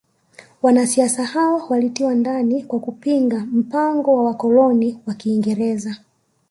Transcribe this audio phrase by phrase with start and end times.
[0.61, 5.97] Wanasiasa hao walitiwa ndani kwa kupinga mpango wa wakoloni wa kiingereza